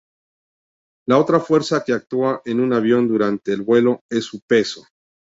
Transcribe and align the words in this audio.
La 1.07 1.19
otra 1.19 1.39
fuerza 1.39 1.83
que 1.85 1.93
actúa 1.93 2.41
en 2.45 2.59
un 2.59 2.73
avión 2.73 3.07
durante 3.07 3.53
el 3.53 3.61
vuelo 3.61 4.01
es 4.09 4.25
su 4.25 4.39
peso. 4.49 4.87